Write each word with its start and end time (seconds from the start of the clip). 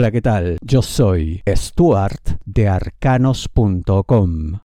Hola, 0.00 0.12
¿qué 0.12 0.22
tal? 0.22 0.56
Yo 0.62 0.80
soy 0.80 1.42
Stuart 1.46 2.40
de 2.46 2.68
arcanos.com. 2.68 4.60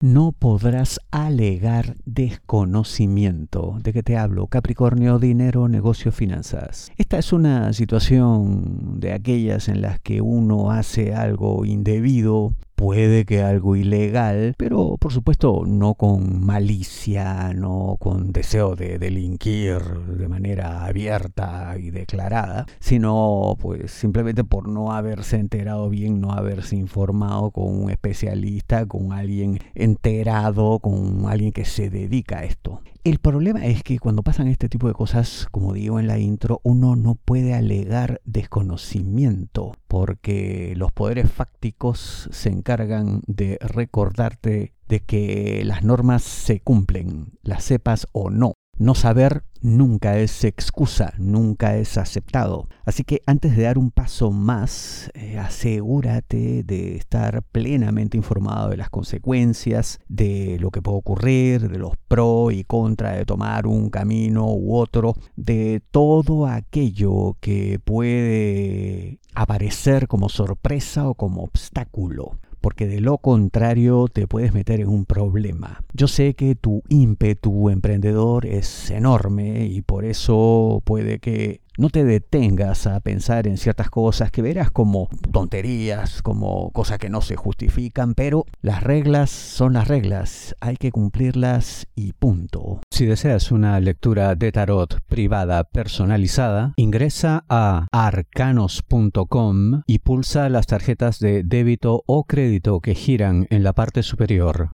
No 0.00 0.32
podrás 0.32 0.98
alegar 1.10 1.94
desconocimiento. 2.06 3.76
¿De 3.82 3.92
qué 3.92 4.02
te 4.02 4.16
hablo? 4.16 4.46
Capricornio, 4.46 5.18
dinero, 5.18 5.68
negocio, 5.68 6.10
finanzas. 6.10 6.90
Esta 6.96 7.18
es 7.18 7.34
una 7.34 7.74
situación 7.74 8.98
de 8.98 9.12
aquellas 9.12 9.68
en 9.68 9.82
las 9.82 10.00
que 10.00 10.22
uno 10.22 10.70
hace 10.70 11.14
algo 11.14 11.66
indebido 11.66 12.54
puede 12.82 13.24
que 13.24 13.40
algo 13.44 13.76
ilegal, 13.76 14.56
pero 14.56 14.96
por 14.98 15.12
supuesto 15.12 15.62
no 15.64 15.94
con 15.94 16.44
malicia, 16.44 17.52
no 17.54 17.96
con 18.00 18.32
deseo 18.32 18.74
de 18.74 18.98
delinquir 18.98 19.78
de 19.78 20.26
manera 20.26 20.84
abierta 20.84 21.76
y 21.78 21.92
declarada, 21.92 22.66
sino 22.80 23.56
pues 23.60 23.92
simplemente 23.92 24.42
por 24.42 24.66
no 24.66 24.90
haberse 24.90 25.36
enterado 25.36 25.88
bien, 25.90 26.20
no 26.20 26.32
haberse 26.32 26.74
informado 26.74 27.52
con 27.52 27.84
un 27.84 27.88
especialista, 27.88 28.84
con 28.84 29.12
alguien 29.12 29.60
enterado, 29.76 30.80
con 30.80 31.26
alguien 31.28 31.52
que 31.52 31.64
se 31.64 31.88
dedica 31.88 32.38
a 32.38 32.44
esto. 32.44 32.80
El 33.04 33.18
problema 33.18 33.66
es 33.66 33.82
que 33.82 33.98
cuando 33.98 34.22
pasan 34.22 34.46
este 34.46 34.68
tipo 34.68 34.86
de 34.86 34.94
cosas, 34.94 35.48
como 35.50 35.72
digo 35.72 35.98
en 35.98 36.06
la 36.06 36.20
intro, 36.20 36.60
uno 36.62 36.94
no 36.94 37.16
puede 37.16 37.52
alegar 37.52 38.20
desconocimiento, 38.24 39.72
porque 39.88 40.74
los 40.76 40.92
poderes 40.92 41.28
fácticos 41.28 42.28
se 42.30 42.48
encargan 42.50 42.71
de 42.76 43.58
recordarte 43.60 44.74
de 44.88 45.00
que 45.00 45.62
las 45.64 45.82
normas 45.82 46.22
se 46.22 46.60
cumplen, 46.60 47.32
las 47.42 47.64
sepas 47.64 48.06
o 48.12 48.30
no. 48.30 48.54
No 48.78 48.94
saber 48.94 49.44
nunca 49.60 50.18
es 50.18 50.44
excusa, 50.44 51.12
nunca 51.18 51.76
es 51.76 51.96
aceptado. 51.98 52.68
Así 52.84 53.04
que 53.04 53.22
antes 53.26 53.56
de 53.56 53.62
dar 53.62 53.78
un 53.78 53.90
paso 53.90 54.32
más, 54.32 55.10
eh, 55.14 55.38
asegúrate 55.38 56.64
de 56.64 56.96
estar 56.96 57.42
plenamente 57.42 58.16
informado 58.16 58.70
de 58.70 58.76
las 58.76 58.90
consecuencias, 58.90 60.00
de 60.08 60.58
lo 60.58 60.70
que 60.70 60.82
puede 60.82 60.98
ocurrir, 60.98 61.68
de 61.70 61.78
los 61.78 61.96
pros 62.08 62.52
y 62.52 62.64
contra 62.64 63.12
de 63.12 63.24
tomar 63.24 63.66
un 63.66 63.88
camino 63.88 64.46
u 64.46 64.74
otro, 64.74 65.14
de 65.36 65.80
todo 65.90 66.46
aquello 66.46 67.36
que 67.40 67.78
puede 67.78 69.20
aparecer 69.34 70.08
como 70.08 70.28
sorpresa 70.28 71.08
o 71.08 71.14
como 71.14 71.42
obstáculo 71.44 72.38
porque 72.62 72.86
de 72.86 73.00
lo 73.00 73.18
contrario 73.18 74.06
te 74.10 74.26
puedes 74.26 74.54
meter 74.54 74.80
en 74.80 74.88
un 74.88 75.04
problema. 75.04 75.82
Yo 75.92 76.08
sé 76.08 76.34
que 76.34 76.54
tu 76.54 76.82
ímpetu 76.88 77.68
emprendedor 77.68 78.46
es 78.46 78.90
enorme 78.90 79.66
y 79.66 79.82
por 79.82 80.06
eso 80.06 80.80
puede 80.84 81.18
que 81.18 81.60
no 81.78 81.90
te 81.90 82.04
detengas 82.04 82.86
a 82.86 83.00
pensar 83.00 83.46
en 83.46 83.56
ciertas 83.56 83.90
cosas 83.90 84.30
que 84.30 84.42
verás 84.42 84.70
como 84.70 85.08
tonterías, 85.32 86.22
como 86.22 86.70
cosas 86.70 86.98
que 86.98 87.08
no 87.08 87.20
se 87.20 87.36
justifican, 87.36 88.14
pero 88.14 88.44
las 88.60 88.82
reglas 88.82 89.30
son 89.30 89.74
las 89.74 89.88
reglas, 89.88 90.54
hay 90.60 90.76
que 90.76 90.90
cumplirlas 90.90 91.86
y 91.94 92.12
punto. 92.12 92.80
Si 92.90 93.06
deseas 93.06 93.50
una 93.50 93.78
lectura 93.80 94.34
de 94.34 94.52
tarot 94.52 95.00
privada 95.06 95.64
personalizada, 95.64 96.72
ingresa 96.76 97.44
a 97.48 97.86
arcanos.com 97.92 99.82
y 99.86 99.98
pulsa 100.00 100.48
las 100.48 100.66
tarjetas 100.66 101.18
de 101.18 101.42
débito 101.44 102.02
o 102.06 102.24
crédito 102.24 102.80
que 102.80 102.94
giran 102.94 103.46
en 103.50 103.62
la 103.62 103.72
parte 103.72 104.02
superior. 104.02 104.70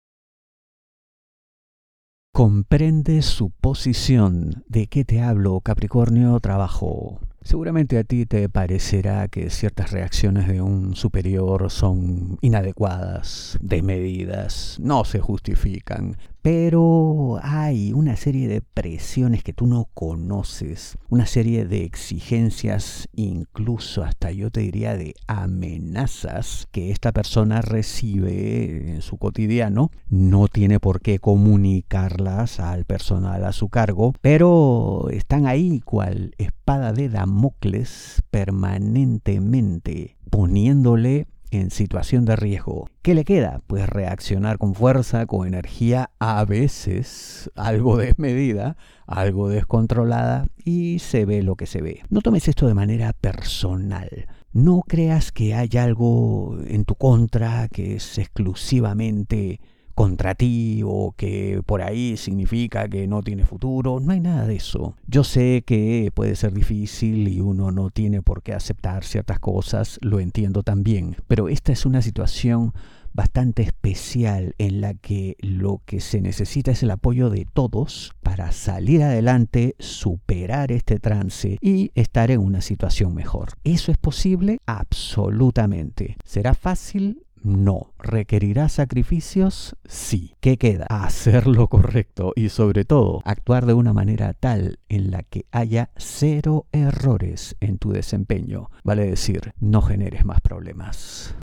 Comprende 2.35 3.21
su 3.21 3.49
posición. 3.49 4.65
¿De 4.67 4.87
qué 4.87 5.05
te 5.05 5.21
hablo, 5.21 5.61
Capricornio? 5.61 6.37
Trabajo. 6.41 7.21
Seguramente 7.41 7.97
a 7.97 8.03
ti 8.03 8.25
te 8.25 8.49
parecerá 8.49 9.29
que 9.29 9.49
ciertas 9.49 9.91
reacciones 9.91 10.45
de 10.49 10.61
un 10.61 10.97
superior 10.97 11.71
son 11.71 12.37
inadecuadas, 12.41 13.57
desmedidas, 13.61 14.79
no 14.81 15.05
se 15.05 15.21
justifican, 15.21 16.17
pero 16.41 17.39
hay 17.41 17.93
una 17.93 18.17
serie 18.17 18.47
de 18.47 18.61
presiones 18.61 19.41
que 19.43 19.53
tú 19.53 19.65
no 19.65 19.87
conoces, 19.93 20.97
una 21.07 21.27
serie 21.27 21.65
de 21.65 21.85
exigencias, 21.85 23.04
incluso 23.15 24.03
hasta 24.03 24.31
yo 24.31 24.51
te 24.51 24.61
diría 24.61 24.95
de 24.95 25.15
amenazas 25.27 26.67
que 26.71 26.91
esta 26.91 27.11
persona 27.11 27.61
recibe 27.61 28.91
en 28.93 29.01
su 29.01 29.17
cotidiano. 29.17 29.91
No 30.07 30.47
tiene 30.47 30.79
por 30.79 31.01
qué 31.01 31.19
comunicarlas 31.19 32.59
al 32.59 32.85
personal 32.85 33.43
a 33.45 33.51
su 33.51 33.69
cargo, 33.69 34.13
pero 34.21 35.07
están 35.11 35.47
ahí 35.47 35.79
cual 35.81 36.33
espada 36.37 36.93
de 36.93 37.09
Damocles 37.09 38.21
permanentemente 38.31 40.17
poniéndole 40.29 41.27
en 41.51 41.71
situación 41.71 42.25
de 42.25 42.35
riesgo. 42.35 42.87
¿Qué 43.05 43.13
le 43.13 43.23
queda? 43.23 43.61
Pues 43.67 43.87
reaccionar 43.87 44.57
con 44.57 44.73
fuerza, 44.73 45.27
con 45.27 45.45
energía, 45.45 46.09
a 46.17 46.43
veces 46.43 47.51
algo 47.53 47.97
desmedida, 47.97 48.77
algo 49.05 49.47
descontrolada 49.47 50.47
y 50.63 50.97
se 50.97 51.25
ve 51.25 51.43
lo 51.43 51.55
que 51.55 51.67
se 51.67 51.83
ve. 51.83 52.01
No 52.09 52.21
tomes 52.21 52.47
esto 52.47 52.67
de 52.67 52.73
manera 52.73 53.13
personal. 53.13 54.09
No 54.53 54.81
creas 54.87 55.31
que 55.31 55.53
hay 55.53 55.69
algo 55.77 56.57
en 56.65 56.83
tu 56.83 56.95
contra 56.95 57.67
que 57.67 57.97
es 57.97 58.17
exclusivamente 58.17 59.59
contra 59.93 60.33
ti 60.33 60.81
o 60.83 61.13
que 61.15 61.61
por 61.65 61.83
ahí 61.83 62.17
significa 62.17 62.87
que 62.89 63.07
no 63.07 63.21
tiene 63.21 63.45
futuro. 63.45 63.99
No 63.99 64.13
hay 64.13 64.19
nada 64.19 64.47
de 64.47 64.55
eso. 64.55 64.95
Yo 65.07 65.23
sé 65.23 65.63
que 65.63 66.11
puede 66.11 66.35
ser 66.35 66.53
difícil 66.53 67.27
y 67.27 67.39
uno 67.39 67.71
no 67.71 67.91
tiene 67.91 68.23
por 68.23 68.41
qué 68.41 68.53
aceptar 68.53 69.03
ciertas 69.03 69.39
cosas, 69.39 69.99
lo 70.01 70.19
entiendo 70.19 70.63
también, 70.63 71.17
pero 71.27 71.49
esta 71.49 71.71
es 71.71 71.85
una 71.85 72.01
situación 72.01 72.73
bastante 73.15 73.63
especial 73.63 74.55
en 74.57 74.81
la 74.81 74.93
que 74.93 75.37
lo 75.39 75.81
que 75.85 76.01
se 76.01 76.19
necesita 76.19 76.71
es 76.71 76.83
el 76.83 76.91
apoyo 76.91 77.29
de 77.29 77.47
todos 77.51 78.13
para 78.21 78.51
salir 78.51 79.01
adelante, 79.03 79.75
superar 79.79 80.71
este 80.73 80.99
trance 80.99 81.57
y 81.61 81.91
estar 81.95 82.29
en 82.29 82.41
una 82.41 82.61
situación 82.61 83.15
mejor. 83.15 83.53
¿Eso 83.63 83.91
es 83.91 83.97
posible? 83.97 84.59
Absolutamente. 84.65 86.17
¿Será 86.25 86.53
fácil? 86.53 87.23
No. 87.41 87.93
¿Requerirá 87.99 88.67
sacrificios? 88.67 89.75
Sí. 89.85 90.33
¿Qué 90.41 90.57
queda? 90.57 90.87
Hacer 90.89 91.47
lo 91.47 91.67
correcto 91.67 92.33
y 92.35 92.49
sobre 92.49 92.83
todo 92.83 93.21
actuar 93.23 93.65
de 93.65 93.73
una 93.73 93.93
manera 93.93 94.33
tal 94.33 94.79
en 94.89 95.11
la 95.11 95.23
que 95.23 95.45
haya 95.51 95.91
cero 95.95 96.65
errores 96.71 97.55
en 97.61 97.77
tu 97.77 97.91
desempeño. 97.91 98.71
Vale 98.83 99.05
decir, 99.05 99.53
no 99.59 99.81
generes 99.81 100.25
más 100.25 100.41
problemas 100.41 101.35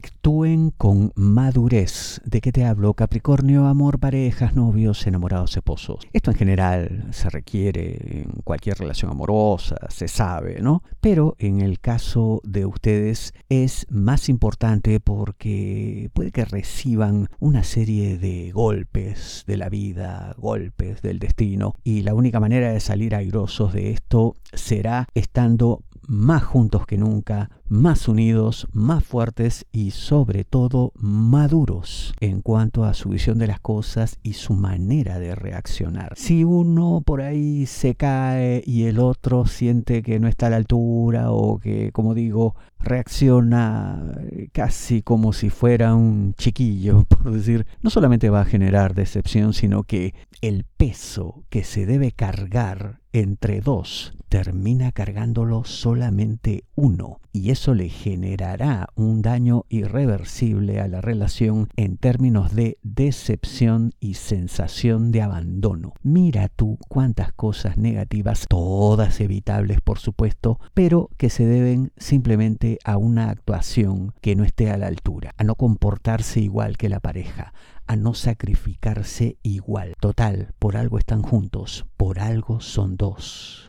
actúen 0.00 0.70
con 0.70 1.12
madurez. 1.14 2.22
¿De 2.24 2.40
qué 2.40 2.52
te 2.52 2.64
hablo? 2.64 2.94
Capricornio, 2.94 3.66
amor, 3.66 3.98
parejas, 3.98 4.54
novios, 4.54 5.06
enamorados, 5.06 5.54
esposos. 5.56 6.06
Esto 6.14 6.30
en 6.30 6.36
general 6.38 7.08
se 7.10 7.28
requiere 7.28 8.22
en 8.22 8.40
cualquier 8.42 8.78
relación 8.78 9.10
amorosa, 9.10 9.76
se 9.90 10.08
sabe, 10.08 10.62
¿no? 10.62 10.82
Pero 11.02 11.36
en 11.38 11.60
el 11.60 11.80
caso 11.80 12.40
de 12.44 12.64
ustedes 12.64 13.34
es 13.50 13.86
más 13.90 14.30
importante 14.30 15.00
porque 15.00 16.10
puede 16.14 16.30
que 16.30 16.46
reciban 16.46 17.28
una 17.38 17.62
serie 17.62 18.16
de 18.16 18.52
golpes 18.52 19.44
de 19.46 19.58
la 19.58 19.68
vida, 19.68 20.34
golpes 20.38 21.02
del 21.02 21.18
destino, 21.18 21.74
y 21.84 22.02
la 22.02 22.14
única 22.14 22.40
manera 22.40 22.72
de 22.72 22.80
salir 22.80 23.14
airosos 23.14 23.74
de 23.74 23.90
esto 23.90 24.34
será 24.54 25.06
estando 25.14 25.82
más 26.10 26.42
juntos 26.42 26.86
que 26.86 26.98
nunca, 26.98 27.50
más 27.68 28.08
unidos, 28.08 28.66
más 28.72 29.04
fuertes 29.04 29.64
y 29.70 29.92
sobre 29.92 30.42
todo 30.42 30.92
maduros 30.96 32.14
en 32.18 32.42
cuanto 32.42 32.84
a 32.84 32.94
su 32.94 33.10
visión 33.10 33.38
de 33.38 33.46
las 33.46 33.60
cosas 33.60 34.18
y 34.24 34.32
su 34.32 34.54
manera 34.54 35.20
de 35.20 35.36
reaccionar. 35.36 36.14
Si 36.16 36.42
uno 36.42 37.00
por 37.06 37.22
ahí 37.22 37.64
se 37.66 37.94
cae 37.94 38.60
y 38.66 38.86
el 38.86 38.98
otro 38.98 39.46
siente 39.46 40.02
que 40.02 40.18
no 40.18 40.26
está 40.26 40.48
a 40.48 40.50
la 40.50 40.56
altura 40.56 41.30
o 41.30 41.60
que, 41.60 41.92
como 41.92 42.12
digo, 42.14 42.56
reacciona 42.80 44.02
casi 44.50 45.02
como 45.02 45.32
si 45.32 45.48
fuera 45.48 45.94
un 45.94 46.34
chiquillo, 46.34 47.04
por 47.08 47.30
decir, 47.30 47.68
no 47.82 47.90
solamente 47.90 48.30
va 48.30 48.40
a 48.40 48.46
generar 48.46 48.94
decepción, 48.94 49.52
sino 49.52 49.84
que 49.84 50.14
el 50.40 50.64
peso 50.76 51.44
que 51.50 51.62
se 51.62 51.86
debe 51.86 52.10
cargar 52.10 52.99
entre 53.12 53.60
dos 53.60 54.14
termina 54.30 54.92
cargándolo 54.92 55.64
solamente 55.64 56.62
uno 56.76 57.18
y 57.32 57.50
eso 57.50 57.74
le 57.74 57.88
generará 57.88 58.88
un 58.94 59.22
daño 59.22 59.64
irreversible 59.68 60.80
a 60.80 60.86
la 60.86 61.00
relación 61.00 61.68
en 61.76 61.96
términos 61.96 62.54
de 62.54 62.78
decepción 62.82 63.92
y 63.98 64.14
sensación 64.14 65.10
de 65.10 65.22
abandono. 65.22 65.94
Mira 66.02 66.48
tú 66.48 66.78
cuántas 66.88 67.32
cosas 67.32 67.76
negativas, 67.76 68.46
todas 68.48 69.20
evitables 69.20 69.80
por 69.80 69.98
supuesto, 69.98 70.60
pero 70.74 71.10
que 71.16 71.28
se 71.28 71.44
deben 71.44 71.92
simplemente 71.96 72.78
a 72.84 72.96
una 72.96 73.30
actuación 73.30 74.14
que 74.20 74.36
no 74.36 74.44
esté 74.44 74.70
a 74.70 74.78
la 74.78 74.86
altura, 74.86 75.34
a 75.38 75.44
no 75.44 75.56
comportarse 75.56 76.40
igual 76.40 76.76
que 76.76 76.88
la 76.88 77.00
pareja, 77.00 77.52
a 77.90 77.96
no 77.96 78.14
sacrificarse 78.14 79.36
igual. 79.42 79.94
Total, 80.00 80.54
por 80.60 80.76
algo 80.76 80.96
están 80.96 81.22
juntos, 81.22 81.86
por 81.96 82.20
algo 82.20 82.60
son 82.60 82.96
dos. 82.96 83.68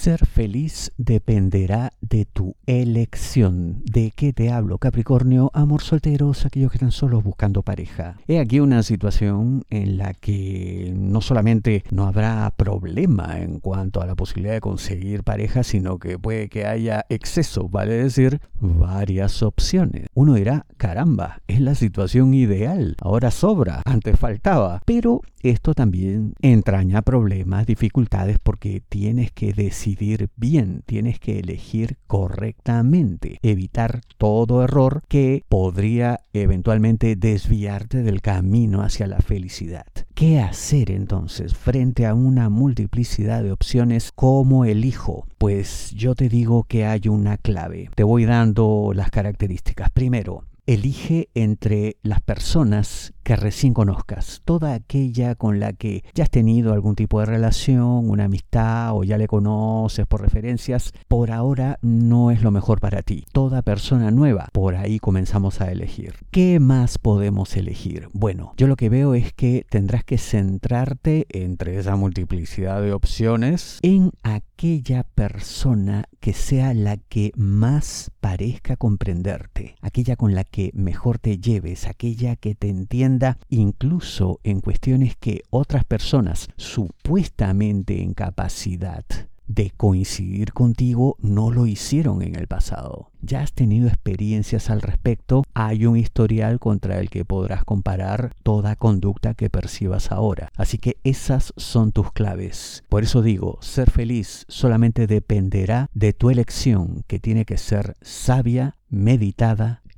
Ser 0.00 0.24
feliz 0.24 0.92
dependerá 0.96 1.92
de 2.00 2.24
tu 2.24 2.56
elección. 2.64 3.82
¿De 3.84 4.14
qué 4.16 4.32
te 4.32 4.50
hablo, 4.50 4.78
Capricornio? 4.78 5.50
Amor 5.52 5.82
solteros, 5.82 6.46
aquellos 6.46 6.70
que 6.70 6.78
están 6.78 6.90
solos 6.90 7.22
buscando 7.22 7.60
pareja. 7.60 8.16
He 8.26 8.38
aquí 8.38 8.60
una 8.60 8.82
situación 8.82 9.62
en 9.68 9.98
la 9.98 10.14
que 10.14 10.94
no 10.96 11.20
solamente 11.20 11.84
no 11.90 12.06
habrá 12.06 12.50
problema 12.56 13.40
en 13.40 13.60
cuanto 13.60 14.00
a 14.00 14.06
la 14.06 14.14
posibilidad 14.14 14.54
de 14.54 14.62
conseguir 14.62 15.22
pareja, 15.22 15.64
sino 15.64 15.98
que 15.98 16.18
puede 16.18 16.48
que 16.48 16.64
haya 16.64 17.04
exceso, 17.10 17.68
vale 17.68 17.92
decir, 17.92 18.40
varias 18.58 19.42
opciones. 19.42 20.06
Uno 20.14 20.32
dirá, 20.32 20.64
caramba, 20.78 21.42
es 21.46 21.60
la 21.60 21.74
situación 21.74 22.32
ideal. 22.32 22.96
Ahora 23.02 23.30
sobra, 23.30 23.82
antes 23.84 24.18
faltaba. 24.18 24.80
Pero 24.86 25.20
esto 25.42 25.74
también 25.74 26.32
entraña 26.40 27.02
problemas, 27.02 27.66
dificultades, 27.66 28.38
porque 28.38 28.82
tienes 28.88 29.30
que 29.30 29.52
decidir 29.52 29.89
bien, 29.96 30.82
tienes 30.86 31.18
que 31.18 31.38
elegir 31.38 31.98
correctamente, 32.06 33.38
evitar 33.42 34.00
todo 34.18 34.62
error 34.62 35.02
que 35.08 35.44
podría 35.48 36.20
eventualmente 36.32 37.16
desviarte 37.16 38.02
del 38.02 38.20
camino 38.20 38.82
hacia 38.82 39.06
la 39.06 39.20
felicidad. 39.20 39.86
¿Qué 40.14 40.40
hacer 40.40 40.90
entonces 40.90 41.54
frente 41.54 42.06
a 42.06 42.14
una 42.14 42.50
multiplicidad 42.50 43.42
de 43.42 43.52
opciones? 43.52 44.12
¿Cómo 44.14 44.64
elijo? 44.64 45.26
Pues 45.38 45.92
yo 45.96 46.14
te 46.14 46.28
digo 46.28 46.64
que 46.64 46.84
hay 46.84 47.08
una 47.08 47.38
clave. 47.38 47.88
Te 47.94 48.04
voy 48.04 48.26
dando 48.26 48.92
las 48.94 49.10
características. 49.10 49.90
Primero, 49.90 50.44
elige 50.66 51.28
entre 51.34 51.96
las 52.02 52.20
personas 52.20 53.12
que 53.22 53.36
recién 53.36 53.74
conozcas, 53.74 54.42
toda 54.44 54.74
aquella 54.74 55.34
con 55.34 55.60
la 55.60 55.72
que 55.72 56.02
ya 56.14 56.24
has 56.24 56.30
tenido 56.30 56.72
algún 56.72 56.96
tipo 56.96 57.20
de 57.20 57.26
relación, 57.26 58.08
una 58.08 58.24
amistad 58.24 58.96
o 58.96 59.04
ya 59.04 59.18
le 59.18 59.28
conoces 59.28 60.06
por 60.06 60.22
referencias, 60.22 60.92
por 61.06 61.30
ahora 61.30 61.78
no 61.82 62.30
es 62.30 62.42
lo 62.42 62.50
mejor 62.50 62.80
para 62.80 63.02
ti. 63.02 63.24
Toda 63.32 63.62
persona 63.62 64.10
nueva, 64.10 64.48
por 64.52 64.74
ahí 64.74 64.98
comenzamos 64.98 65.60
a 65.60 65.70
elegir. 65.70 66.14
¿Qué 66.30 66.58
más 66.60 66.98
podemos 66.98 67.56
elegir? 67.56 68.08
Bueno, 68.12 68.54
yo 68.56 68.66
lo 68.66 68.76
que 68.76 68.88
veo 68.88 69.14
es 69.14 69.32
que 69.32 69.64
tendrás 69.68 70.04
que 70.04 70.18
centrarte 70.18 71.26
entre 71.30 71.78
esa 71.78 71.96
multiplicidad 71.96 72.82
de 72.82 72.92
opciones 72.92 73.78
en 73.82 74.10
aquella 74.22 75.04
persona 75.04 76.04
que 76.20 76.32
sea 76.32 76.74
la 76.74 76.96
que 76.96 77.32
más 77.36 78.10
parezca 78.20 78.76
comprenderte, 78.76 79.76
aquella 79.80 80.16
con 80.16 80.34
la 80.34 80.44
mejor 80.74 81.18
te 81.18 81.38
lleves, 81.38 81.86
aquella 81.86 82.36
que 82.36 82.54
te 82.54 82.68
entienda 82.68 83.38
incluso 83.48 84.40
en 84.44 84.60
cuestiones 84.60 85.16
que 85.16 85.42
otras 85.50 85.84
personas 85.84 86.48
supuestamente 86.56 88.02
en 88.02 88.14
capacidad 88.14 89.04
de 89.50 89.72
coincidir 89.76 90.52
contigo 90.52 91.16
no 91.20 91.50
lo 91.50 91.66
hicieron 91.66 92.22
en 92.22 92.36
el 92.36 92.46
pasado. 92.46 93.10
Ya 93.20 93.42
has 93.42 93.52
tenido 93.52 93.88
experiencias 93.88 94.70
al 94.70 94.80
respecto, 94.80 95.42
hay 95.54 95.86
un 95.86 95.96
historial 95.96 96.60
contra 96.60 97.00
el 97.00 97.10
que 97.10 97.24
podrás 97.24 97.64
comparar 97.64 98.32
toda 98.44 98.76
conducta 98.76 99.34
que 99.34 99.50
percibas 99.50 100.12
ahora. 100.12 100.52
Así 100.56 100.78
que 100.78 100.98
esas 101.02 101.52
son 101.56 101.90
tus 101.90 102.12
claves. 102.12 102.84
Por 102.88 103.02
eso 103.02 103.22
digo, 103.22 103.58
ser 103.60 103.90
feliz 103.90 104.44
solamente 104.46 105.08
dependerá 105.08 105.88
de 105.94 106.12
tu 106.12 106.30
elección, 106.30 107.02
que 107.08 107.18
tiene 107.18 107.44
que 107.44 107.58
ser 107.58 107.96
sabia, 108.02 108.76
meditada 108.88 109.79